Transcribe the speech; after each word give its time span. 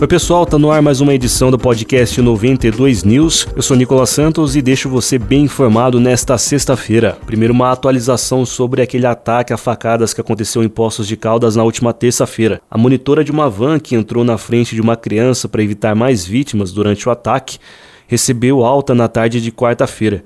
Oi 0.00 0.06
pessoal, 0.06 0.46
tá 0.46 0.58
no 0.58 0.70
ar 0.70 0.80
mais 0.80 1.02
uma 1.02 1.12
edição 1.12 1.50
do 1.50 1.58
podcast 1.58 2.22
92 2.22 3.04
News. 3.04 3.46
Eu 3.54 3.60
sou 3.60 3.76
Nicolas 3.76 4.08
Santos 4.08 4.56
e 4.56 4.62
deixo 4.62 4.88
você 4.88 5.18
bem 5.18 5.42
informado 5.42 6.00
nesta 6.00 6.38
sexta-feira. 6.38 7.18
Primeiro 7.26 7.52
uma 7.52 7.70
atualização 7.70 8.46
sobre 8.46 8.80
aquele 8.80 9.04
ataque 9.04 9.52
a 9.52 9.58
facadas 9.58 10.14
que 10.14 10.20
aconteceu 10.22 10.64
em 10.64 10.70
Poços 10.70 11.06
de 11.06 11.18
Caldas 11.18 11.54
na 11.54 11.64
última 11.64 11.92
terça-feira. 11.92 12.62
A 12.70 12.78
monitora 12.78 13.22
de 13.22 13.30
uma 13.30 13.50
van 13.50 13.78
que 13.78 13.94
entrou 13.94 14.24
na 14.24 14.38
frente 14.38 14.74
de 14.74 14.80
uma 14.80 14.96
criança 14.96 15.46
para 15.50 15.62
evitar 15.62 15.94
mais 15.94 16.24
vítimas 16.24 16.72
durante 16.72 17.06
o 17.06 17.12
ataque 17.12 17.58
recebeu 18.08 18.64
alta 18.64 18.94
na 18.94 19.06
tarde 19.06 19.38
de 19.38 19.52
quarta-feira. 19.52 20.24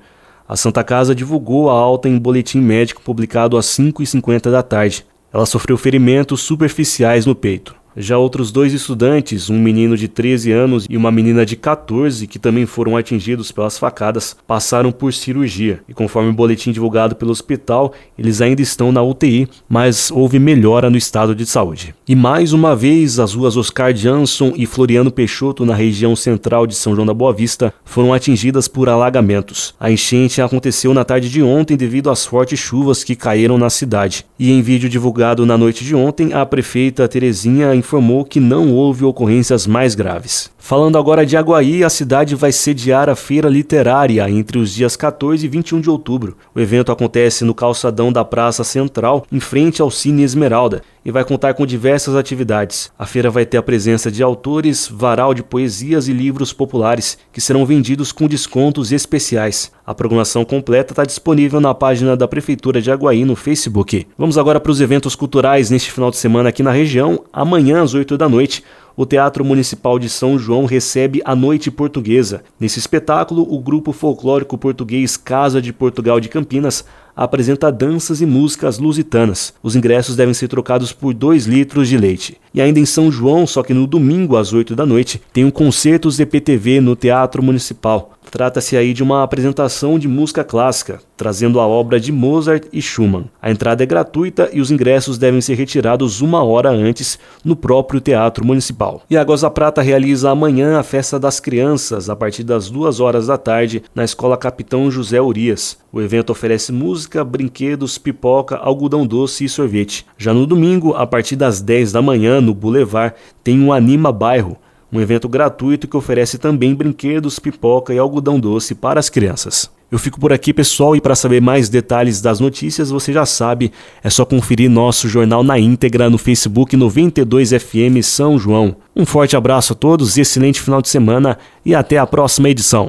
A 0.48 0.54
Santa 0.54 0.84
Casa 0.84 1.16
divulgou 1.16 1.68
a 1.68 1.72
alta 1.72 2.08
em 2.08 2.16
boletim 2.16 2.60
médico 2.60 3.02
publicado 3.02 3.58
às 3.58 3.66
5h50 3.66 4.52
da 4.52 4.62
tarde. 4.62 5.04
Ela 5.32 5.46
sofreu 5.46 5.76
ferimentos 5.76 6.42
superficiais 6.42 7.26
no 7.26 7.34
peito. 7.34 7.74
Já 7.96 8.18
outros 8.18 8.50
dois 8.50 8.72
estudantes, 8.72 9.48
um 9.48 9.58
menino 9.58 9.96
de 9.96 10.08
13 10.08 10.50
anos 10.50 10.86
e 10.90 10.96
uma 10.96 11.12
menina 11.12 11.46
de 11.46 11.54
14, 11.54 12.26
que 12.26 12.38
também 12.38 12.66
foram 12.66 12.96
atingidos 12.96 13.52
pelas 13.52 13.78
facadas, 13.78 14.36
passaram 14.46 14.90
por 14.90 15.12
cirurgia. 15.12 15.80
E 15.88 15.94
conforme 15.94 16.30
o 16.30 16.32
boletim 16.32 16.72
divulgado 16.72 17.14
pelo 17.14 17.30
hospital, 17.30 17.92
eles 18.18 18.40
ainda 18.40 18.62
estão 18.62 18.90
na 18.90 19.02
UTI, 19.02 19.48
mas 19.68 20.10
houve 20.10 20.38
melhora 20.38 20.90
no 20.90 20.96
estado 20.96 21.34
de 21.34 21.46
saúde. 21.46 21.94
E 22.08 22.16
mais 22.16 22.52
uma 22.52 22.74
vez, 22.74 23.18
as 23.18 23.34
ruas 23.34 23.56
Oscar 23.56 23.94
Jansson 23.94 24.52
e 24.56 24.66
Floriano 24.66 25.10
Peixoto, 25.10 25.64
na 25.64 25.74
região 25.74 26.16
central 26.16 26.66
de 26.66 26.74
São 26.74 26.94
João 26.94 27.06
da 27.06 27.14
Boa 27.14 27.32
Vista, 27.32 27.72
foram 27.84 28.12
atingidas 28.12 28.66
por 28.66 28.88
alagamentos. 28.88 29.74
A 29.78 29.90
enchente 29.90 30.42
aconteceu 30.42 30.92
na 30.92 31.04
tarde 31.04 31.28
de 31.28 31.42
ontem 31.42 31.76
devido 31.76 32.10
às 32.10 32.26
fortes 32.26 32.58
chuvas 32.58 33.04
que 33.04 33.14
caíram 33.14 33.56
na 33.56 33.70
cidade. 33.70 34.26
E 34.38 34.50
em 34.50 34.62
vídeo 34.62 34.88
divulgado 34.88 35.46
na 35.46 35.56
noite 35.56 35.84
de 35.84 35.94
ontem, 35.94 36.32
a 36.32 36.44
prefeita 36.44 37.06
Terezinha 37.06 37.74
informou 37.84 38.24
que 38.24 38.40
não 38.40 38.72
houve 38.72 39.04
ocorrências 39.04 39.66
mais 39.66 39.94
graves. 39.94 40.50
Falando 40.58 40.96
agora 40.96 41.26
de 41.26 41.36
Aguaí, 41.36 41.84
a 41.84 41.90
cidade 41.90 42.34
vai 42.34 42.50
sediar 42.50 43.10
a 43.10 43.14
feira 43.14 43.50
literária 43.50 44.28
entre 44.30 44.56
os 44.58 44.72
dias 44.72 44.96
14 44.96 45.44
e 45.44 45.48
21 45.48 45.82
de 45.82 45.90
outubro. 45.90 46.34
O 46.54 46.60
evento 46.60 46.90
acontece 46.90 47.44
no 47.44 47.54
calçadão 47.54 48.10
da 48.10 48.24
Praça 48.24 48.64
Central, 48.64 49.26
em 49.30 49.38
frente 49.38 49.82
ao 49.82 49.90
Cine 49.90 50.22
Esmeralda, 50.22 50.82
e 51.04 51.10
vai 51.10 51.24
contar 51.24 51.54
com 51.54 51.66
diversas 51.66 52.16
atividades. 52.16 52.90
A 52.98 53.04
feira 53.04 53.30
vai 53.30 53.44
ter 53.44 53.58
a 53.58 53.62
presença 53.62 54.10
de 54.10 54.22
autores, 54.22 54.88
varal 54.90 55.34
de 55.34 55.42
poesias 55.42 56.08
e 56.08 56.12
livros 56.12 56.52
populares, 56.52 57.18
que 57.32 57.40
serão 57.40 57.66
vendidos 57.66 58.10
com 58.10 58.26
descontos 58.26 58.90
especiais. 58.90 59.70
A 59.86 59.94
programação 59.94 60.44
completa 60.44 60.92
está 60.92 61.04
disponível 61.04 61.60
na 61.60 61.74
página 61.74 62.16
da 62.16 62.26
Prefeitura 62.26 62.80
de 62.80 62.90
Aguaí 62.90 63.24
no 63.24 63.36
Facebook. 63.36 64.06
Vamos 64.16 64.38
agora 64.38 64.58
para 64.58 64.72
os 64.72 64.80
eventos 64.80 65.14
culturais 65.14 65.70
neste 65.70 65.92
final 65.92 66.10
de 66.10 66.16
semana 66.16 66.48
aqui 66.48 66.62
na 66.62 66.72
região. 66.72 67.22
Amanhã, 67.32 67.82
às 67.82 67.92
8 67.92 68.16
da 68.16 68.28
noite, 68.28 68.64
o 68.96 69.04
Teatro 69.04 69.44
Municipal 69.44 69.98
de 69.98 70.08
São 70.08 70.38
João 70.38 70.66
recebe 70.66 71.20
a 71.24 71.34
Noite 71.34 71.70
Portuguesa. 71.70 72.42
Nesse 72.60 72.78
espetáculo, 72.78 73.42
o 73.42 73.58
grupo 73.58 73.92
folclórico 73.92 74.56
português 74.56 75.16
Casa 75.16 75.60
de 75.60 75.72
Portugal 75.72 76.20
de 76.20 76.28
Campinas 76.28 76.84
apresenta 77.16 77.70
danças 77.70 78.20
e 78.20 78.26
músicas 78.26 78.78
lusitanas. 78.78 79.54
Os 79.62 79.76
ingressos 79.76 80.16
devem 80.16 80.34
ser 80.34 80.48
trocados 80.48 80.92
por 80.92 81.14
2 81.14 81.46
litros 81.46 81.88
de 81.88 81.96
leite. 81.96 82.36
E 82.52 82.60
ainda 82.60 82.80
em 82.80 82.86
São 82.86 83.10
João, 83.10 83.46
só 83.46 83.62
que 83.62 83.74
no 83.74 83.86
domingo 83.86 84.36
às 84.36 84.52
8 84.52 84.74
da 84.74 84.84
noite, 84.84 85.20
tem 85.32 85.44
um 85.44 85.50
concerto 85.50 86.10
ZPTV 86.10 86.80
no 86.80 86.96
Teatro 86.96 87.42
Municipal. 87.42 88.12
Trata-se 88.30 88.76
aí 88.76 88.92
de 88.92 89.02
uma 89.02 89.22
apresentação 89.22 89.98
de 89.98 90.08
música 90.08 90.42
clássica, 90.42 91.00
trazendo 91.16 91.60
a 91.60 91.66
obra 91.66 92.00
de 92.00 92.12
Mozart 92.12 92.64
e 92.72 92.80
Schumann. 92.80 93.24
A 93.40 93.50
entrada 93.50 93.82
é 93.82 93.86
gratuita 93.86 94.48
e 94.52 94.60
os 94.60 94.70
ingressos 94.70 95.18
devem 95.18 95.40
ser 95.40 95.54
retirados 95.54 96.20
uma 96.20 96.42
hora 96.42 96.70
antes 96.70 97.18
no 97.44 97.54
próprio 97.54 98.00
Teatro 98.00 98.44
Municipal. 98.44 99.02
E 99.08 99.16
a 99.16 99.24
Goza 99.24 99.50
Prata 99.50 99.82
realiza 99.82 100.30
amanhã 100.30 100.78
a 100.78 100.82
Festa 100.82 101.18
das 101.18 101.40
Crianças, 101.40 102.08
a 102.10 102.16
partir 102.16 102.44
das 102.44 102.68
duas 102.70 103.00
horas 103.00 103.26
da 103.26 103.36
tarde, 103.36 103.82
na 103.94 104.04
Escola 104.04 104.36
Capitão 104.36 104.90
José 104.90 105.20
Urias. 105.20 105.78
O 105.92 106.00
evento 106.00 106.30
oferece 106.30 106.72
música, 106.72 107.24
brinquedos, 107.24 107.98
pipoca, 107.98 108.56
algodão 108.56 109.06
doce 109.06 109.44
e 109.44 109.48
sorvete. 109.48 110.04
Já 110.18 110.34
no 110.34 110.46
domingo, 110.46 110.94
a 110.94 111.06
partir 111.06 111.36
das 111.36 111.60
10 111.60 111.92
da 111.92 112.02
manhã, 112.02 112.40
no 112.40 112.52
Boulevard, 112.52 113.14
tem 113.42 113.60
um 113.60 113.72
Anima 113.72 114.10
Bairro, 114.10 114.56
um 114.94 115.00
evento 115.00 115.28
gratuito 115.28 115.88
que 115.88 115.96
oferece 115.96 116.38
também 116.38 116.74
brinquedos, 116.74 117.38
pipoca 117.38 117.92
e 117.92 117.98
algodão 117.98 118.38
doce 118.38 118.74
para 118.74 119.00
as 119.00 119.10
crianças. 119.10 119.68
Eu 119.90 119.98
fico 119.98 120.18
por 120.18 120.32
aqui, 120.32 120.52
pessoal, 120.52 120.96
e 120.96 121.00
para 121.00 121.14
saber 121.14 121.40
mais 121.40 121.68
detalhes 121.68 122.20
das 122.20 122.40
notícias, 122.40 122.90
você 122.90 123.12
já 123.12 123.26
sabe, 123.26 123.70
é 124.02 124.10
só 124.10 124.24
conferir 124.24 124.70
nosso 124.70 125.08
jornal 125.08 125.42
na 125.44 125.58
íntegra 125.58 126.08
no 126.08 126.18
Facebook 126.18 126.76
92FM 126.76 128.02
São 128.02 128.38
João. 128.38 128.76
Um 128.96 129.04
forte 129.04 129.36
abraço 129.36 129.72
a 129.72 129.76
todos, 129.76 130.16
excelente 130.16 130.60
final 130.60 130.80
de 130.80 130.88
semana 130.88 131.38
e 131.64 131.74
até 131.74 131.98
a 131.98 132.06
próxima 132.06 132.48
edição. 132.48 132.88